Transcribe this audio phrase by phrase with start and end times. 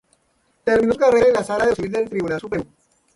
[0.63, 2.65] Terminó su carrera en la Sala de lo Civil del Tribunal Supremo.